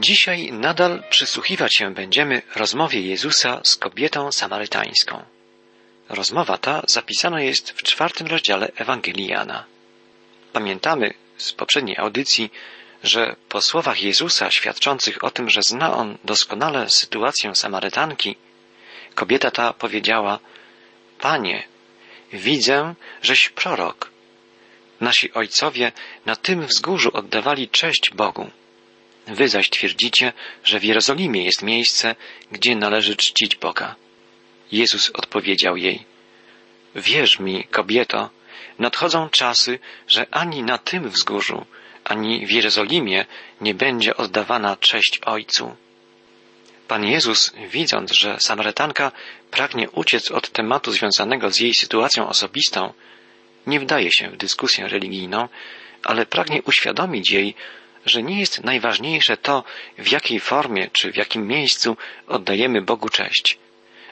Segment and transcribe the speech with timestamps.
[0.00, 5.24] Dzisiaj nadal przysłuchiwać się będziemy rozmowie Jezusa z kobietą samarytańską.
[6.08, 9.64] Rozmowa ta zapisana jest w czwartym rozdziale Ewangelii Jana.
[10.52, 12.50] Pamiętamy z poprzedniej audycji,
[13.04, 18.36] że po słowach Jezusa świadczących o tym, że zna on doskonale sytuację Samarytanki,
[19.14, 20.38] kobieta ta powiedziała:
[21.20, 21.62] Panie,
[22.32, 24.10] widzę, żeś prorok.
[25.00, 25.92] Nasi ojcowie
[26.26, 28.50] na tym wzgórzu oddawali cześć Bogu.
[29.28, 30.32] Wy zaś twierdzicie,
[30.64, 32.16] że w Jerozolimie jest miejsce,
[32.52, 33.94] gdzie należy czcić Boga.
[34.72, 36.04] Jezus odpowiedział jej,
[36.94, 38.30] Wierz mi, kobieto,
[38.78, 39.78] nadchodzą czasy,
[40.08, 41.66] że ani na tym wzgórzu,
[42.04, 43.26] ani w Jerozolimie
[43.60, 45.76] nie będzie oddawana cześć Ojcu.
[46.88, 49.12] Pan Jezus, widząc, że Samarytanka
[49.50, 52.92] pragnie uciec od tematu związanego z jej sytuacją osobistą,
[53.66, 55.48] nie wdaje się w dyskusję religijną,
[56.04, 57.54] ale pragnie uświadomić jej,
[58.06, 59.64] że nie jest najważniejsze to,
[59.98, 63.58] w jakiej formie czy w jakim miejscu oddajemy Bogu cześć,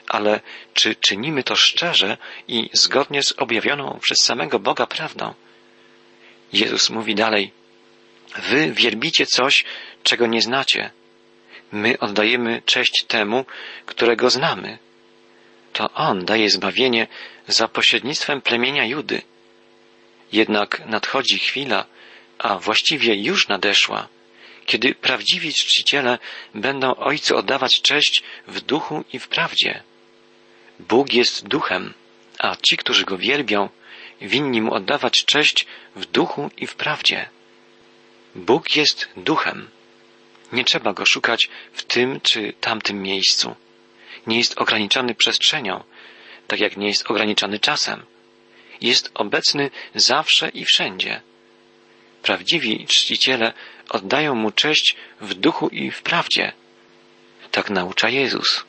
[0.07, 0.39] ale
[0.73, 5.33] czy czynimy to szczerze i zgodnie z objawioną przez samego Boga prawdą.
[6.53, 7.51] Jezus mówi dalej,
[8.35, 9.63] Wy wielbicie coś,
[10.03, 10.91] czego nie znacie.
[11.71, 13.45] My oddajemy cześć temu,
[13.85, 14.77] którego znamy.
[15.73, 17.07] To On daje zbawienie
[17.47, 19.21] za pośrednictwem plemienia Judy.
[20.31, 21.85] Jednak nadchodzi chwila,
[22.39, 24.07] a właściwie już nadeszła,
[24.65, 26.19] kiedy prawdziwi czciciele
[26.55, 29.83] będą Ojcu oddawać cześć w duchu i w prawdzie.
[30.79, 31.93] Bóg jest duchem,
[32.39, 33.69] a ci, którzy Go wielbią,
[34.21, 37.29] winni Mu oddawać cześć w duchu i w prawdzie.
[38.35, 39.69] Bóg jest duchem.
[40.51, 43.55] Nie trzeba Go szukać w tym czy tamtym miejscu.
[44.27, 45.83] Nie jest ograniczony przestrzenią,
[46.47, 48.05] tak jak nie jest ograniczony czasem.
[48.81, 51.21] Jest obecny zawsze i wszędzie.
[52.21, 53.53] Prawdziwi czciciele
[53.89, 56.51] oddają Mu cześć w duchu i w prawdzie.
[57.51, 58.63] Tak naucza Jezus.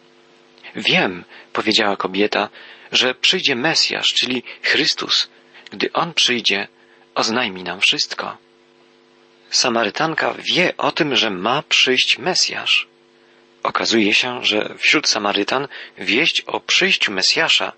[0.77, 2.49] Wiem, powiedziała kobieta,
[2.93, 5.29] że przyjdzie Mesjasz, czyli Chrystus.
[5.71, 6.69] Gdy On przyjdzie,
[7.15, 8.37] oznajmi nam wszystko.
[9.51, 12.89] Samarytanka wie o tym, że ma przyjść Mesjasz.
[13.63, 17.73] Okazuje się, że wśród Samarytan wieść o przyjściu Mesjasza,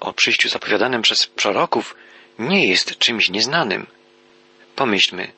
[0.00, 1.96] o przyjściu zapowiadanym przez proroków,
[2.38, 3.86] nie jest czymś nieznanym.
[4.76, 5.32] Pomyślmy,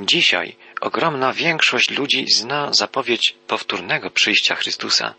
[0.00, 5.14] dzisiaj ogromna większość ludzi zna zapowiedź powtórnego przyjścia Chrystusa.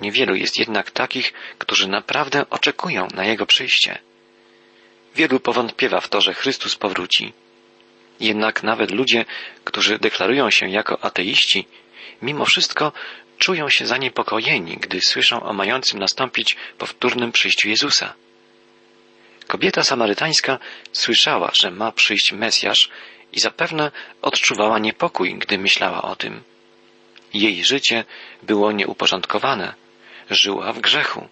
[0.00, 3.98] Niewielu jest jednak takich, którzy naprawdę oczekują na Jego przyjście.
[5.14, 7.32] Wielu powątpiewa w to, że Chrystus powróci.
[8.20, 9.24] Jednak nawet ludzie,
[9.64, 11.66] którzy deklarują się jako ateiści,
[12.22, 12.92] mimo wszystko
[13.38, 18.14] czują się zaniepokojeni, gdy słyszą o mającym nastąpić powtórnym przyjściu Jezusa.
[19.48, 20.58] Kobieta samarytańska
[20.92, 22.90] słyszała, że ma przyjść Mesjasz
[23.32, 23.90] i zapewne
[24.22, 26.42] odczuwała niepokój, gdy myślała o tym.
[27.34, 28.04] Jej życie
[28.42, 29.74] było nieuporządkowane,
[30.30, 31.28] żyła w grzechu.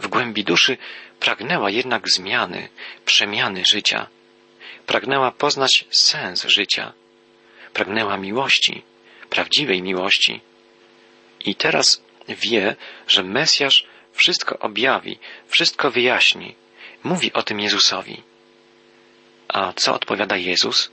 [0.00, 0.78] W głębi duszy
[1.20, 2.68] pragnęła jednak zmiany,
[3.04, 4.06] przemiany życia.
[4.86, 6.92] Pragnęła poznać sens życia.
[7.72, 8.82] Pragnęła miłości,
[9.30, 10.40] prawdziwej miłości.
[11.40, 12.76] I teraz wie,
[13.08, 16.54] że Mesjasz wszystko objawi, wszystko wyjaśni.
[17.06, 18.22] Mówi o tym Jezusowi.
[19.48, 20.90] A co odpowiada Jezus?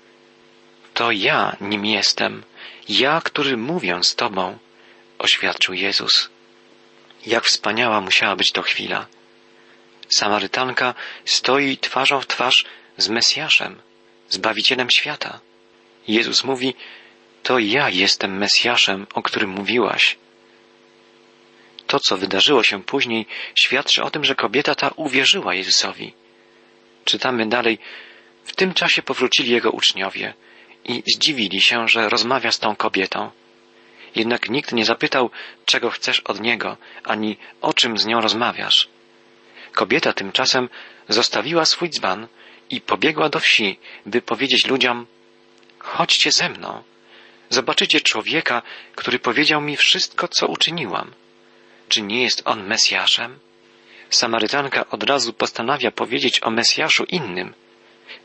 [0.93, 2.43] To ja nim jestem,
[2.89, 4.57] ja, który mówię z Tobą,
[5.19, 6.29] oświadczył Jezus.
[7.25, 9.05] Jak wspaniała musiała być to chwila.
[10.09, 10.93] Samarytanka
[11.25, 12.65] stoi twarzą w twarz
[12.97, 13.81] z Mesjaszem,
[14.29, 15.39] Zbawicielem świata.
[16.07, 16.75] Jezus mówi,
[17.43, 20.17] to ja jestem Mesjaszem, o którym mówiłaś.
[21.87, 26.13] To, co wydarzyło się później, świadczy o tym, że kobieta ta uwierzyła Jezusowi.
[27.05, 27.79] Czytamy dalej,
[28.43, 30.33] w tym czasie powrócili jego uczniowie
[30.85, 33.31] i zdziwili się, że rozmawia z tą kobietą.
[34.15, 35.29] Jednak nikt nie zapytał,
[35.65, 38.87] czego chcesz od niego, ani o czym z nią rozmawiasz.
[39.71, 40.69] Kobieta tymczasem
[41.09, 42.27] zostawiła swój dzban
[42.69, 45.05] i pobiegła do wsi, by powiedzieć ludziom,
[45.79, 46.83] chodźcie ze mną.
[47.49, 48.61] Zobaczycie człowieka,
[48.95, 51.11] który powiedział mi wszystko, co uczyniłam.
[51.93, 53.39] Czy nie jest on Mesjaszem?
[54.09, 57.53] Samarytanka od razu postanawia powiedzieć o Mesjaszu innym.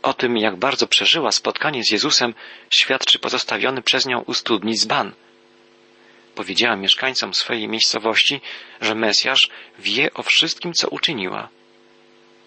[0.03, 2.35] O tym, jak bardzo przeżyła spotkanie z Jezusem,
[2.71, 5.13] świadczy pozostawiony przez nią u studni dzban.
[6.35, 8.41] Powiedziała mieszkańcom swojej miejscowości,
[8.81, 11.49] że Mesjasz wie o wszystkim, co uczyniła.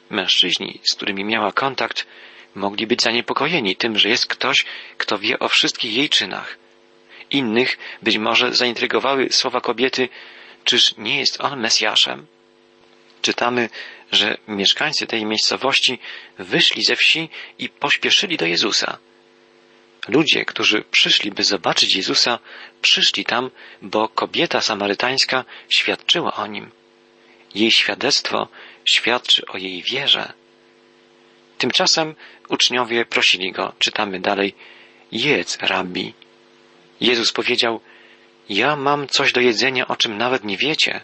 [0.09, 2.07] Mężczyźni, z którymi miała kontakt,
[2.55, 4.65] mogli być zaniepokojeni tym, że jest ktoś,
[4.97, 6.57] kto wie o wszystkich jej czynach.
[7.31, 10.09] Innych być może zaintrygowały słowa kobiety,
[10.63, 12.27] czyż nie jest on Mesjaszem?
[13.21, 13.69] Czytamy,
[14.11, 15.99] że mieszkańcy tej miejscowości
[16.39, 17.29] wyszli ze wsi
[17.59, 18.97] i pośpieszyli do Jezusa.
[20.07, 22.39] Ludzie, którzy przyszli, by zobaczyć Jezusa,
[22.81, 26.71] przyszli tam, bo kobieta samarytańska świadczyła o nim.
[27.55, 28.47] Jej świadectwo
[28.85, 30.33] świadczy o jej wierze.
[31.57, 32.15] Tymczasem
[32.49, 34.55] uczniowie prosili go, czytamy dalej,
[35.11, 36.13] jedz, rabbi.
[37.01, 37.81] Jezus powiedział,
[38.49, 41.01] ja mam coś do jedzenia, o czym nawet nie wiecie.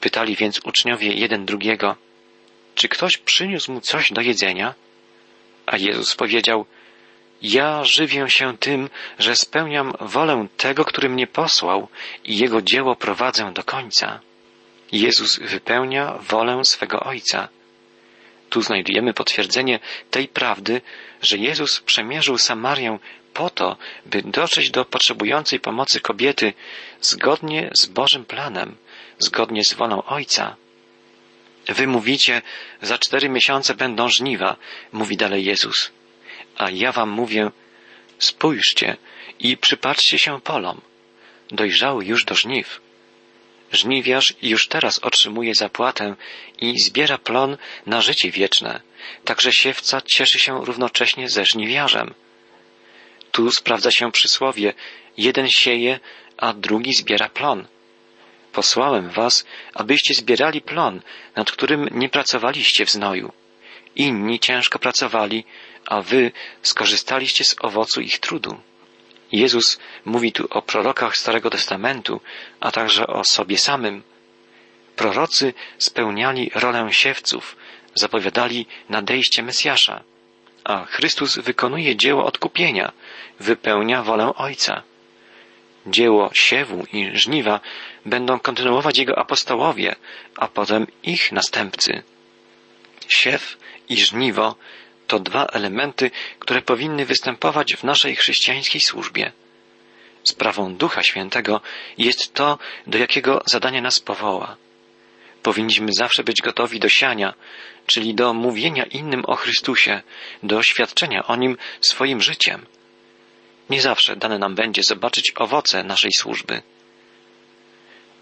[0.00, 1.96] Pytali więc uczniowie jeden drugiego,
[2.74, 4.74] czy ktoś przyniósł mu coś do jedzenia?
[5.66, 6.66] A Jezus powiedział,
[7.42, 11.88] ja żywię się tym, że spełniam wolę tego, który mnie posłał
[12.24, 14.20] i jego dzieło prowadzę do końca.
[14.92, 17.48] Jezus wypełnia wolę swego Ojca.
[18.50, 20.80] Tu znajdujemy potwierdzenie tej prawdy,
[21.22, 22.98] że Jezus przemierzył Samarię
[23.34, 26.52] po to, by dotrzeć do potrzebującej pomocy kobiety
[27.00, 28.76] zgodnie z Bożym planem,
[29.18, 30.56] zgodnie z wolą Ojca.
[31.68, 32.42] Wy mówicie,
[32.82, 34.56] za cztery miesiące będą żniwa,
[34.92, 35.90] mówi dalej Jezus.
[36.56, 37.50] A ja wam mówię,
[38.18, 38.96] spójrzcie
[39.40, 40.80] i przypatrzcie się polom.
[41.50, 42.80] Dojrzały już do żniw.
[43.72, 46.14] Żniwiarz już teraz otrzymuje zapłatę
[46.60, 47.56] i zbiera plon
[47.86, 48.80] na życie wieczne,
[49.24, 52.14] także siewca cieszy się równocześnie ze żniwiarzem.
[53.32, 54.74] Tu sprawdza się przysłowie,
[55.16, 56.00] jeden sieje,
[56.36, 57.66] a drugi zbiera plon.
[58.52, 59.44] Posłałem was,
[59.74, 61.00] abyście zbierali plon,
[61.36, 63.32] nad którym nie pracowaliście w znoju.
[63.96, 65.44] Inni ciężko pracowali,
[65.86, 66.32] a wy
[66.62, 68.60] skorzystaliście z owocu ich trudu.
[69.32, 72.20] Jezus mówi tu o prorokach Starego Testamentu,
[72.60, 74.02] a także o sobie samym.
[74.96, 77.56] Prorocy spełniali rolę siewców,
[77.94, 80.02] zapowiadali nadejście Mesjasza,
[80.64, 82.92] a Chrystus wykonuje dzieło odkupienia,
[83.40, 84.82] wypełnia wolę Ojca.
[85.86, 87.60] Dzieło siewu i żniwa
[88.06, 89.96] będą kontynuować jego apostołowie,
[90.36, 92.02] a potem ich następcy.
[93.08, 93.56] Siew
[93.88, 94.54] i żniwo
[95.06, 99.32] to dwa elementy, które powinny występować w naszej chrześcijańskiej służbie.
[100.22, 101.60] Sprawą Ducha Świętego
[101.98, 104.56] jest to, do jakiego zadanie nas powoła.
[105.42, 107.34] Powinniśmy zawsze być gotowi do siania,
[107.90, 110.02] czyli do mówienia innym o Chrystusie,
[110.42, 112.66] do świadczenia o Nim swoim życiem.
[113.70, 116.62] Nie zawsze dane nam będzie zobaczyć owoce naszej służby.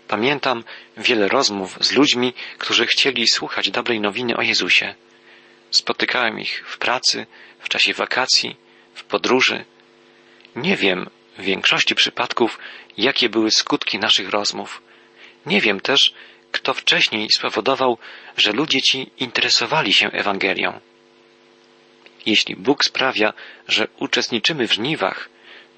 [0.09, 0.65] Pamiętam
[0.97, 4.95] wiele rozmów z ludźmi, którzy chcieli słuchać dobrej nowiny o Jezusie.
[5.71, 7.27] Spotykałem ich w pracy,
[7.61, 8.57] w czasie wakacji,
[8.95, 9.65] w podróży.
[10.57, 12.59] Nie wiem w większości przypadków,
[12.97, 14.83] jakie były skutki naszych rozmów.
[15.47, 16.15] Nie wiem też,
[16.53, 17.99] kto wcześniej spowodował,
[18.37, 20.81] że ludzie ci interesowali się Ewangelią.
[22.27, 23.33] Jeśli Bóg sprawia,
[23.69, 25.29] że uczestniczymy w żniwach,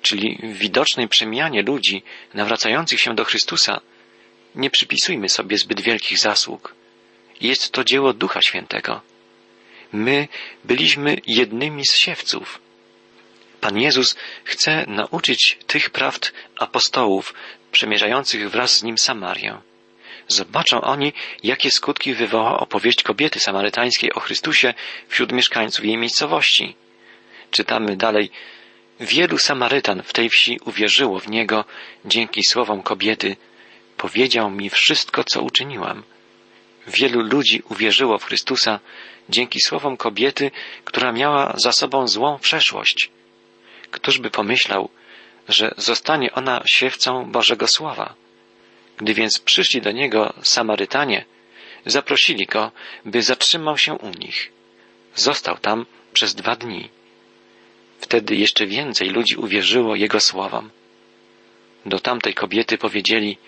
[0.02, 2.02] czyli w widocznej przemianie ludzi
[2.34, 3.80] nawracających się do Chrystusa,
[4.54, 6.74] nie przypisujmy sobie zbyt wielkich zasług.
[7.40, 9.00] Jest to dzieło Ducha Świętego.
[9.92, 10.28] My
[10.64, 12.60] byliśmy jednymi z siewców.
[13.60, 17.34] Pan Jezus chce nauczyć tych prawd apostołów
[17.72, 19.58] przemierzających wraz z nim Samarię.
[20.28, 21.12] Zobaczą oni,
[21.42, 24.74] jakie skutki wywoła opowieść kobiety samarytańskiej o Chrystusie
[25.08, 26.76] wśród mieszkańców jej miejscowości.
[27.50, 28.30] Czytamy dalej.
[29.00, 31.64] Wielu Samarytan w tej wsi uwierzyło w Niego
[32.04, 33.36] dzięki słowom kobiety.
[33.96, 36.02] Powiedział mi wszystko, co uczyniłam.
[36.86, 38.80] Wielu ludzi uwierzyło w Chrystusa
[39.28, 40.50] dzięki słowom kobiety,
[40.84, 43.10] która miała za sobą złą przeszłość.
[43.90, 44.88] Któż by pomyślał,
[45.48, 48.14] że zostanie ona siewcą Bożego Słowa?
[49.00, 51.24] Gdy więc przyszli do niego Samarytanie,
[51.86, 52.72] zaprosili go,
[53.04, 54.52] by zatrzymał się u nich.
[55.14, 56.88] Został tam przez dwa dni.
[58.00, 60.70] Wtedy jeszcze więcej ludzi uwierzyło jego słowom.
[61.86, 63.38] Do tamtej kobiety powiedzieli,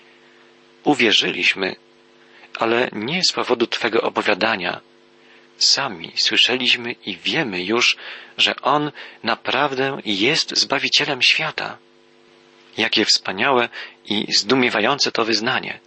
[0.85, 1.76] uwierzyliśmy,
[2.59, 4.80] ale nie z powodu Twego opowiadania.
[5.56, 7.97] Sami słyszeliśmy i wiemy już,
[8.38, 8.92] że On
[9.23, 11.78] naprawdę jest Zbawicielem świata.
[12.76, 13.69] Jakie wspaniałe
[14.05, 15.81] i zdumiewające to wyznanie.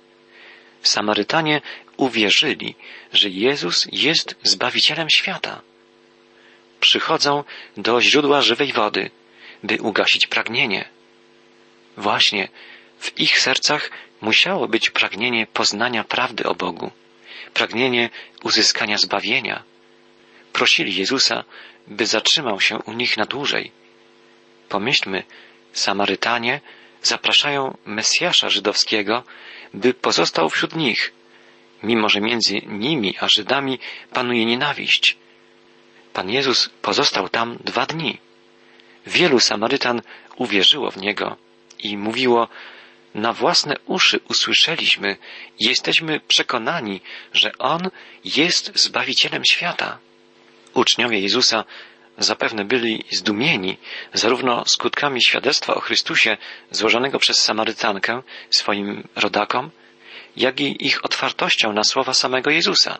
[0.81, 1.61] Samarytanie
[1.97, 2.75] uwierzyli,
[3.13, 5.61] że Jezus jest Zbawicielem świata.
[6.79, 7.43] Przychodzą
[7.77, 9.09] do źródła żywej wody,
[9.63, 10.85] by ugasić pragnienie.
[11.97, 12.47] Właśnie
[12.99, 16.91] w ich sercach musiało być pragnienie poznania prawdy o Bogu,
[17.53, 18.09] pragnienie
[18.43, 19.63] uzyskania zbawienia.
[20.53, 21.43] Prosili Jezusa,
[21.87, 23.71] by zatrzymał się u nich na dłużej.
[24.69, 25.23] Pomyślmy,
[25.75, 26.61] Samarytanie
[27.01, 29.23] zapraszają Mesjasza żydowskiego,
[29.73, 31.11] by pozostał wśród nich,
[31.83, 33.79] mimo że między nimi a Żydami
[34.13, 35.17] panuje nienawiść.
[36.13, 38.17] Pan Jezus pozostał tam dwa dni.
[39.07, 40.01] Wielu Samarytan
[40.35, 41.37] uwierzyło w Niego
[41.79, 42.47] i mówiło,
[43.15, 45.17] na własne uszy usłyszeliśmy
[45.59, 47.01] i jesteśmy przekonani,
[47.33, 47.89] że On
[48.25, 49.97] jest Zbawicielem świata.
[50.73, 51.63] Uczniowie Jezusa
[52.17, 53.77] zapewne byli zdumieni
[54.13, 56.37] zarówno skutkami świadectwa o Chrystusie
[56.71, 59.71] złożonego przez Samarytankę swoim rodakom,
[60.37, 62.99] jak i ich otwartością na słowa samego Jezusa.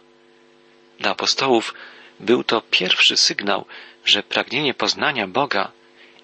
[0.99, 1.73] Dla apostołów
[2.19, 3.65] był to pierwszy sygnał,
[4.05, 5.71] że pragnienie poznania Boga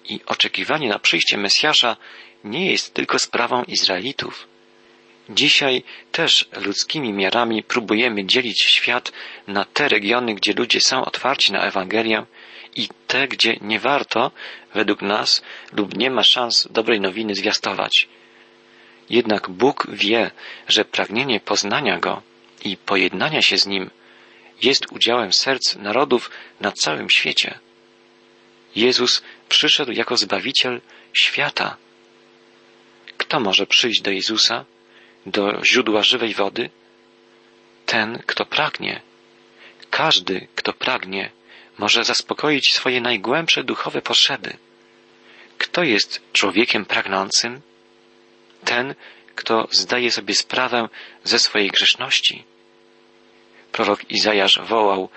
[0.04, 1.96] i oczekiwanie na przyjście Mesjasza
[2.44, 4.46] nie jest tylko sprawą Izraelitów.
[5.28, 5.82] Dzisiaj
[6.12, 9.12] też ludzkimi miarami próbujemy dzielić świat
[9.46, 12.26] na te regiony, gdzie ludzie są otwarci na Ewangelię
[12.76, 14.30] i te, gdzie nie warto,
[14.74, 18.08] według nas, lub nie ma szans dobrej nowiny zwiastować.
[19.10, 20.30] Jednak Bóg wie,
[20.68, 22.22] że pragnienie poznania Go
[22.64, 23.90] i pojednania się z Nim
[24.62, 27.58] jest udziałem serc narodów na całym świecie.
[28.76, 30.80] Jezus przyszedł jako Zbawiciel
[31.12, 31.76] świata.
[33.16, 34.64] Kto może przyjść do Jezusa,
[35.26, 36.70] do źródła żywej wody?
[37.86, 39.00] Ten, kto pragnie.
[39.90, 41.30] Każdy, kto pragnie,
[41.78, 44.56] może zaspokoić swoje najgłębsze duchowe potrzeby.
[45.58, 47.60] Kto jest człowiekiem pragnącym?
[48.64, 48.94] Ten,
[49.34, 50.88] kto zdaje sobie sprawę
[51.24, 52.44] ze swojej grzeszności.
[53.72, 55.08] Prorok Izajasz wołał,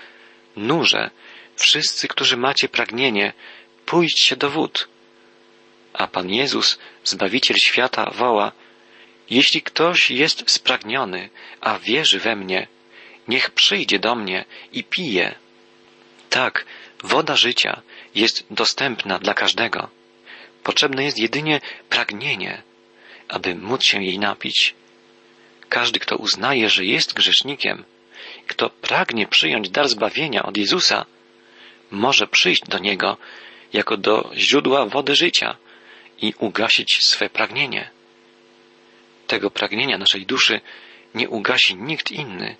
[0.56, 1.10] nurze,
[1.56, 3.32] wszyscy, którzy macie pragnienie,
[3.86, 4.88] pójdźcie do wód.
[5.92, 8.52] A Pan Jezus, Zbawiciel świata, woła,
[9.30, 12.66] jeśli ktoś jest spragniony, a wierzy we mnie,
[13.28, 15.34] niech przyjdzie do mnie i pije.
[16.36, 16.64] Tak,
[17.02, 17.82] woda życia
[18.14, 19.88] jest dostępna dla każdego.
[20.62, 22.62] Potrzebne jest jedynie pragnienie,
[23.28, 24.74] aby móc się jej napić.
[25.68, 27.84] Każdy, kto uznaje, że jest grzesznikiem,
[28.46, 31.06] kto pragnie przyjąć dar zbawienia od Jezusa,
[31.90, 33.16] może przyjść do Niego
[33.72, 35.56] jako do źródła wody życia
[36.20, 37.90] i ugasić swe pragnienie.
[39.26, 40.60] Tego pragnienia naszej duszy
[41.14, 42.56] nie ugasi nikt inny.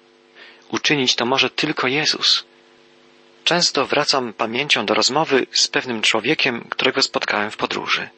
[0.69, 2.45] Uczynić to może tylko Jezus.
[3.47, 8.09] Często wracam pamięcią do rozmowy z pewnym człowiekiem, którego spotkałem w podróży.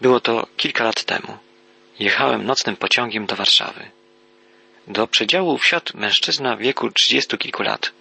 [0.00, 1.38] Było to kilka lat temu.
[1.98, 3.90] Jechałem nocnym pociągiem do Warszawy.
[4.86, 7.92] Do przedziału wsiadł mężczyzna w wieku trzydziestu kilku lat.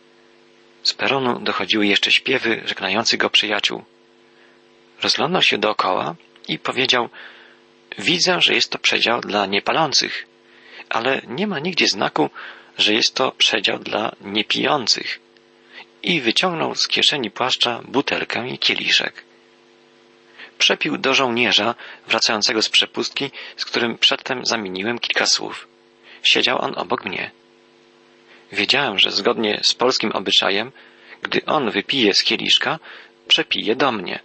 [0.83, 3.83] Z peronu dochodziły jeszcze śpiewy żegnających go przyjaciół.
[5.01, 6.15] Rozglądał się dookoła
[6.47, 7.09] i powiedział
[7.97, 10.25] Widzę, że jest to przedział dla niepalących,
[10.89, 12.29] ale nie ma nigdzie znaku,
[12.77, 15.30] że jest to przedział dla niepijących.
[16.03, 19.23] I wyciągnął z kieszeni płaszcza butelkę i kieliszek.
[20.57, 21.75] Przepił do żołnierza
[22.07, 25.67] wracającego z przepustki, z którym przedtem zamieniłem kilka słów.
[26.23, 27.31] Siedział on obok mnie.
[28.51, 30.71] Wiedziałem, że zgodnie z polskim obyczajem,
[31.21, 32.79] gdy on wypije z kieliszka,
[33.27, 34.19] przepije do mnie.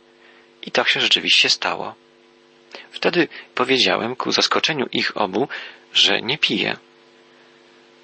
[0.62, 1.94] I tak się rzeczywiście stało.
[2.90, 5.48] Wtedy powiedziałem ku zaskoczeniu ich obu,
[5.92, 6.76] że nie pije.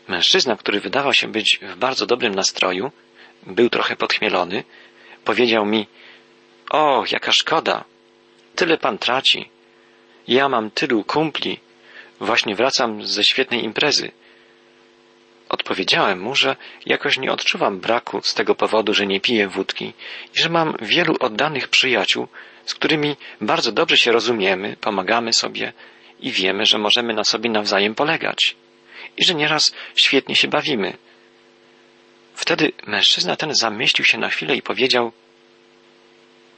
[0.09, 2.93] Mężczyzna, który wydawał się być w bardzo dobrym nastroju,
[3.47, 4.65] był trochę podchmielony,
[5.25, 5.87] powiedział mi,
[6.71, 7.85] o, jaka szkoda,
[8.57, 9.49] tyle pan traci.
[10.29, 11.61] Ja mam tylu kumpli,
[12.21, 14.13] właśnie wracam ze świetnej imprezy.
[15.49, 16.57] Odpowiedziałem mu, że
[16.87, 19.93] jakoś nie odczuwam braku z tego powodu, że nie piję wódki
[20.35, 22.29] i że mam wielu oddanych przyjaciół,
[22.65, 25.73] z którymi bardzo dobrze się rozumiemy, pomagamy sobie
[26.21, 28.57] i wiemy, że możemy na sobie nawzajem polegać
[29.17, 30.97] i że nieraz świetnie się bawimy.
[32.35, 35.13] Wtedy mężczyzna ten zamyślił się na chwilę i powiedział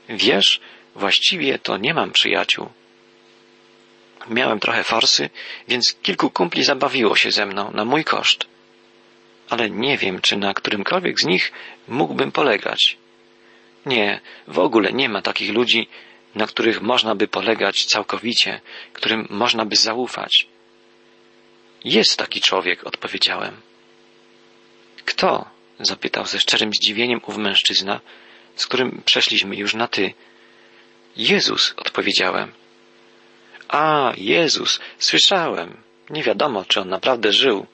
[0.09, 0.61] Wiesz,
[0.95, 2.69] właściwie to nie mam przyjaciół.
[4.29, 5.31] Miałem trochę forsy,
[5.69, 8.47] więc kilku kumpli zabawiło się ze mną na mój koszt.
[9.51, 11.53] Ale nie wiem, czy na którymkolwiek z nich
[11.89, 12.97] mógłbym polegać.
[13.87, 15.89] Nie, w ogóle nie ma takich ludzi,
[16.35, 18.61] na których można by polegać całkowicie,
[18.93, 20.47] którym można by zaufać.
[21.85, 23.61] Jest taki człowiek, odpowiedziałem.
[25.05, 25.54] Kto?
[25.81, 28.01] Zapytał ze szczerym zdziwieniem ów mężczyzna,
[28.57, 30.15] z którym przeszliśmy już na ty.
[31.17, 32.53] Jezus, odpowiedziałem.
[33.69, 35.77] A, Jezus, słyszałem.
[36.11, 37.67] Nie wiadomo, czy on naprawdę żył.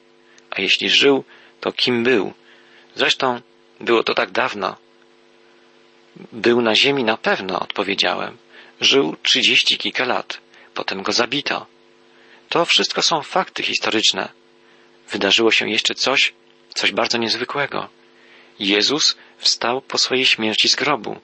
[0.50, 1.24] A jeśli żył,
[1.60, 2.32] to kim był?
[2.94, 3.40] Zresztą
[3.80, 4.76] było to tak dawno.
[6.32, 8.36] Był na ziemi na pewno, odpowiedziałem.
[8.80, 10.40] Żył trzydzieści kilka lat.
[10.74, 11.66] Potem go zabito.
[12.48, 14.28] To wszystko są fakty historyczne.
[15.10, 16.32] Wydarzyło się jeszcze coś,
[16.74, 17.88] coś bardzo niezwykłego.
[18.58, 21.20] Jezus wstał po swojej śmierci z grobu.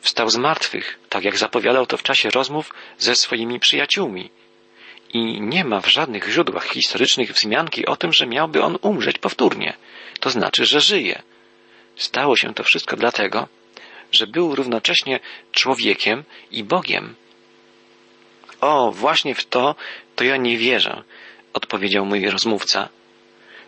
[0.00, 4.30] Wstał z martwych, tak jak zapowiadał to w czasie rozmów ze swoimi przyjaciółmi.
[5.12, 9.76] I nie ma w żadnych źródłach historycznych wzmianki o tym, że miałby on umrzeć powtórnie.
[10.20, 11.22] To znaczy, że żyje.
[11.96, 13.48] Stało się to wszystko dlatego,
[14.12, 15.20] że był równocześnie
[15.52, 17.14] człowiekiem i Bogiem.
[18.60, 19.74] O, właśnie w to,
[20.16, 21.02] to ja nie wierzę,
[21.52, 22.88] odpowiedział mój rozmówca.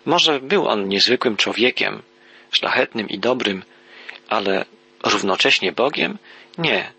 [0.07, 2.03] Może był on niezwykłym człowiekiem,
[2.51, 3.65] szlachetnym i dobrym,
[4.29, 4.65] ale
[5.05, 6.19] równocześnie Bogiem?
[6.59, 6.93] Nie.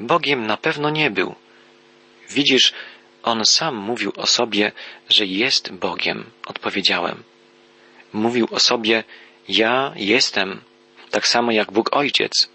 [0.00, 1.34] Bogiem na pewno nie był.
[2.30, 2.72] Widzisz,
[3.22, 4.72] on sam mówił o sobie,
[5.08, 7.22] że jest Bogiem, odpowiedziałem.
[8.12, 9.04] Mówił o sobie,
[9.48, 10.60] ja jestem,
[11.10, 12.48] tak samo jak Bóg Ojciec.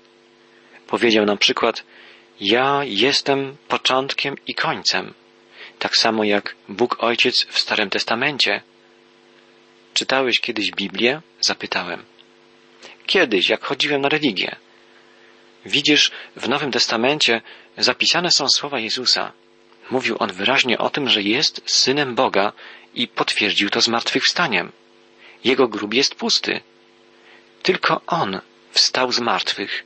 [0.87, 1.83] Powiedział na przykład,
[2.41, 5.13] ja jestem początkiem i końcem,
[5.79, 8.61] tak samo jak Bóg Ojciec w Starym Testamencie.
[9.97, 11.21] Czytałeś kiedyś Biblię?
[11.41, 12.03] Zapytałem.
[13.05, 14.55] Kiedyś, jak chodziłem na religię.
[15.65, 17.41] Widzisz, w Nowym Testamencie
[17.77, 19.31] zapisane są słowa Jezusa.
[19.91, 22.53] Mówił on wyraźnie o tym, że jest synem Boga
[22.95, 24.71] i potwierdził to zmartwychwstaniem.
[25.43, 26.61] Jego grób jest pusty.
[27.63, 29.83] Tylko on wstał z martwych.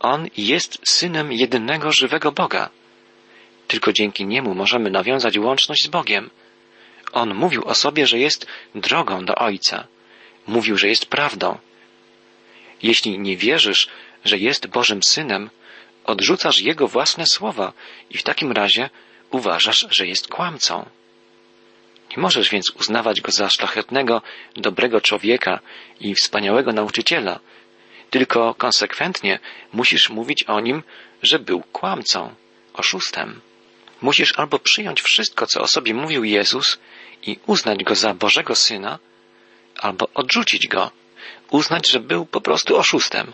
[0.00, 2.70] On jest synem jedynego żywego Boga.
[3.68, 6.30] Tylko dzięki niemu możemy nawiązać łączność z Bogiem.
[7.14, 9.86] On mówił o sobie, że jest drogą do Ojca.
[10.46, 11.58] Mówił, że jest prawdą.
[12.82, 13.88] Jeśli nie wierzysz,
[14.24, 15.50] że jest Bożym Synem,
[16.04, 17.72] odrzucasz Jego własne słowa
[18.10, 18.90] i w takim razie
[19.30, 20.86] uważasz, że jest kłamcą.
[22.10, 24.22] Nie możesz więc uznawać go za szlachetnego,
[24.56, 25.60] dobrego człowieka
[26.00, 27.40] i wspaniałego nauczyciela,
[28.10, 29.38] tylko konsekwentnie
[29.72, 30.82] musisz mówić o nim,
[31.22, 32.34] że był kłamcą,
[32.72, 33.40] oszustem.
[34.02, 36.78] Musisz albo przyjąć wszystko, co o sobie mówił Jezus
[37.26, 38.98] i uznać go za Bożego Syna,
[39.76, 40.90] albo odrzucić go,
[41.50, 43.32] uznać, że był po prostu oszustem.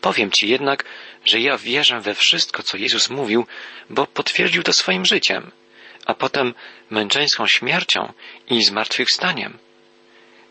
[0.00, 0.84] Powiem Ci jednak,
[1.24, 3.46] że ja wierzę we wszystko, co Jezus mówił,
[3.90, 5.50] bo potwierdził to swoim życiem,
[6.06, 6.54] a potem
[6.90, 8.12] męczeńską śmiercią
[8.50, 9.58] i zmartwychwstaniem.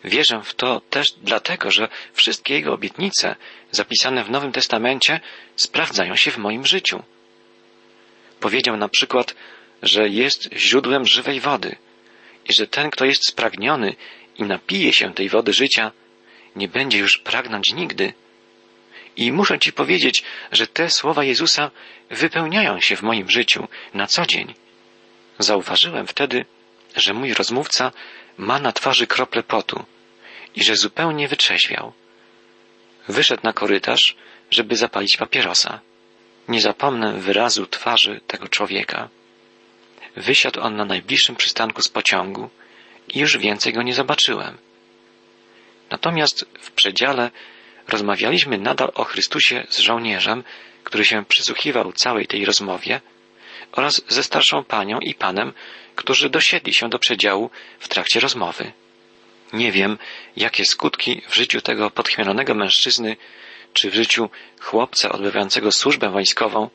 [0.04, 3.36] Wierzę w to też dlatego, że wszystkie Jego obietnice
[3.72, 5.20] zapisane w Nowym Testamencie
[5.56, 7.04] sprawdzają się w moim życiu.
[8.40, 9.36] Powiedział na przykład,
[9.84, 11.75] że jest źródłem żywej wody
[12.46, 13.96] i że ten, kto jest spragniony
[14.38, 15.92] i napije się tej wody życia,
[16.56, 18.14] nie będzie już pragnąć nigdy.
[19.18, 21.72] I muszę Ci powiedzieć, że te słowa Jezusa
[22.10, 24.54] wypełniają się w moim życiu na co dzień.
[25.40, 26.46] Zauważyłem wtedy,
[26.96, 27.92] że mój rozmówca
[28.38, 29.86] ma na twarzy krople potu
[30.55, 31.94] i że zupełnie wytrzeźwiał.
[33.08, 34.16] Wyszedł na korytarz,
[34.51, 35.79] żeby zapalić papierosa.
[36.48, 39.10] Nie zapomnę wyrazu twarzy tego człowieka.
[40.16, 42.50] Wysiadł on na najbliższym przystanku z pociągu
[43.08, 44.58] i już więcej go nie zobaczyłem.
[45.90, 47.32] Natomiast w przedziale
[47.88, 50.44] rozmawialiśmy nadal o Chrystusie z żołnierzem,
[50.84, 53.01] który się przysłuchiwał całej tej rozmowie,
[53.72, 55.54] oraz ze starszą panią i panem,
[55.96, 57.50] którzy dosiedli się do przedziału
[57.80, 58.72] w trakcie rozmowy.
[59.54, 59.98] Nie wiem,
[60.38, 63.18] jakie skutki w życiu tego podchmielonego mężczyzny,
[63.74, 66.70] czy w życiu chłopca odbywającego służbę wojskową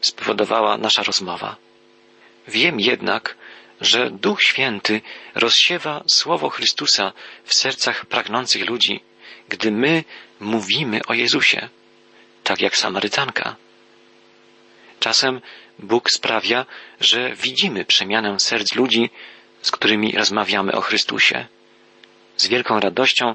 [0.00, 1.56] spowodowała nasza rozmowa.
[2.48, 3.36] Wiem jednak,
[3.80, 5.00] że Duch Święty
[5.34, 7.12] rozsiewa słowo Chrystusa
[7.44, 9.00] w sercach pragnących ludzi,
[9.48, 10.04] gdy my
[10.40, 11.68] mówimy o Jezusie,
[12.44, 13.56] tak jak Samarytanka.
[15.00, 15.40] Czasem
[15.78, 16.66] Bóg sprawia,
[17.00, 19.10] że widzimy przemianę serc ludzi,
[19.62, 21.46] z którymi rozmawiamy o Chrystusie.
[22.36, 23.34] Z wielką radością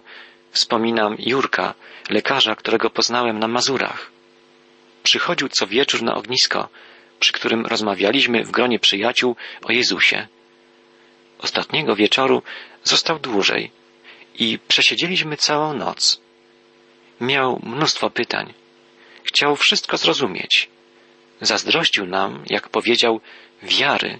[0.51, 1.73] wspominam Jurka,
[2.09, 4.11] lekarza, którego poznałem na Mazurach.
[5.03, 6.69] Przychodził co wieczór na ognisko,
[7.21, 10.27] przy którym rozmawialiśmy w gronie przyjaciół o Jezusie.
[11.39, 12.43] Ostatniego wieczoru
[12.83, 13.71] został dłużej
[14.35, 16.21] i przesiedzieliśmy całą noc.
[17.21, 18.53] Miał mnóstwo pytań.
[19.23, 20.69] Chciał wszystko zrozumieć.
[21.41, 23.21] Zazdrościł nam, jak powiedział,
[23.63, 24.19] wiary.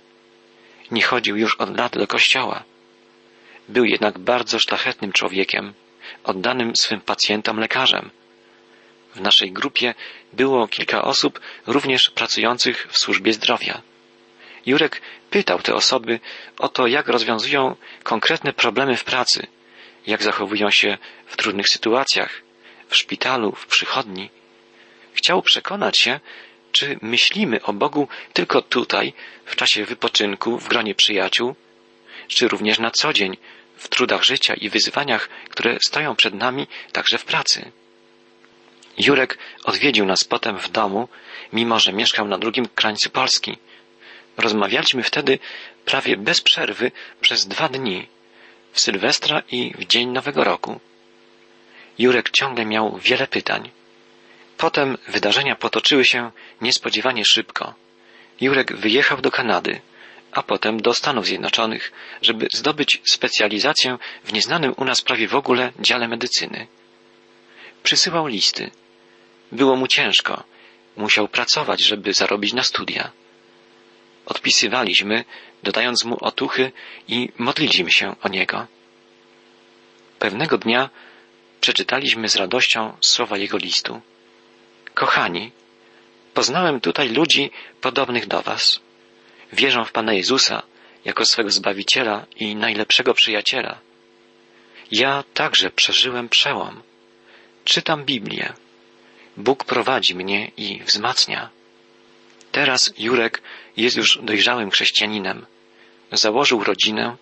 [0.92, 2.64] Nie chodził już od lat do kościoła.
[3.70, 5.74] Był jednak bardzo szlachetnym człowiekiem,
[6.24, 8.10] oddanym swym pacjentom lekarzem.
[9.16, 9.94] W naszej grupie
[10.34, 13.82] było kilka osób również pracujących w służbie zdrowia.
[14.66, 16.20] Jurek pytał te osoby
[16.58, 19.48] o to, jak rozwiązują konkretne problemy w pracy,
[20.08, 22.42] jak zachowują się w trudnych sytuacjach,
[22.88, 24.30] w szpitalu, w przychodni.
[25.14, 26.20] Chciał przekonać się,
[26.72, 29.14] czy myślimy o Bogu tylko tutaj,
[29.46, 31.56] w czasie wypoczynku, w gronie przyjaciół,
[32.28, 33.38] czy również na co dzień,
[33.78, 37.72] w trudach życia i wyzwaniach, które stoją przed nami także w pracy.
[39.06, 41.08] Jurek odwiedził nas potem w domu,
[41.54, 43.58] mimo że mieszkał na drugim krańcu Polski.
[44.38, 45.40] Rozmawialiśmy wtedy
[45.86, 48.08] prawie bez przerwy przez dwa dni,
[48.72, 50.80] w Sylwestra i w dzień Nowego Roku.
[52.00, 53.70] Jurek ciągle miał wiele pytań.
[54.58, 57.74] Potem wydarzenia potoczyły się niespodziewanie szybko.
[58.42, 59.82] Jurek wyjechał do Kanady,
[60.32, 65.72] a potem do Stanów Zjednoczonych, żeby zdobyć specjalizację w nieznanym u nas prawie w ogóle
[65.80, 66.68] dziale medycyny.
[67.84, 68.72] Przysyłał listy.
[69.52, 70.44] Było mu ciężko.
[70.98, 73.12] Musiał pracować, żeby zarobić na studia.
[74.26, 75.26] Odpisywaliśmy,
[75.64, 76.72] dodając mu otuchy
[77.08, 78.68] i modliliśmy się o niego.
[80.20, 80.90] Pewnego dnia
[81.62, 84.02] przeczytaliśmy z radością słowa jego listu.
[84.94, 85.52] Kochani,
[86.34, 88.80] poznałem tutaj ludzi podobnych do Was.
[89.54, 90.64] Wierzą w Pana Jezusa
[91.06, 93.80] jako swego Zbawiciela i najlepszego przyjaciela.
[94.92, 96.82] Ja także przeżyłem przełom.
[97.66, 98.54] Czytam Biblię.
[99.38, 101.50] Bóg prowadzi mnie i wzmacnia.
[102.52, 103.42] Teraz Jurek
[103.78, 105.46] jest już dojrzałym chrześcijaninem.
[106.12, 107.18] Założył rodzinę,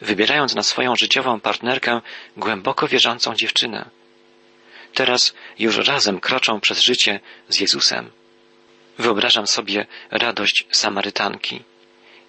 [0.00, 2.00] wybierając na swoją życiową partnerkę
[2.36, 3.90] głęboko wierzącą dziewczynę.
[4.94, 8.10] Teraz już razem kroczą przez życie z Jezusem.
[8.98, 11.62] Wyobrażam sobie radość Samarytanki.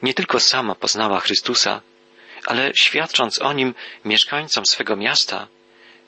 [0.01, 1.81] Nie tylko sama poznała Chrystusa,
[2.45, 5.47] ale świadcząc o nim mieszkańcom swego miasta,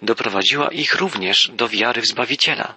[0.01, 2.75] doprowadziła ich również do wiary w Zbawiciela.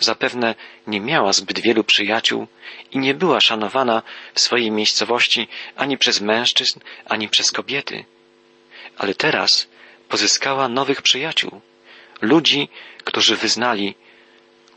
[0.00, 0.54] Zapewne
[0.86, 2.46] nie miała zbyt wielu przyjaciół
[2.90, 4.02] i nie była szanowana
[4.34, 8.04] w swojej miejscowości ani przez mężczyzn, ani przez kobiety.
[8.98, 9.68] Ale teraz
[10.08, 11.60] pozyskała nowych przyjaciół,
[12.20, 12.68] ludzi,
[13.04, 13.94] którzy wyznali,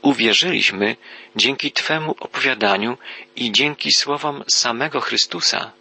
[0.01, 0.95] uwierzyliśmy
[1.35, 2.97] dzięki Twemu opowiadaniu
[3.35, 5.71] i dzięki słowom samego Chrystusa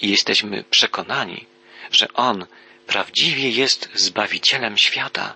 [0.00, 1.46] i jesteśmy przekonani,
[1.90, 2.46] że On
[2.86, 5.34] prawdziwie jest Zbawicielem świata.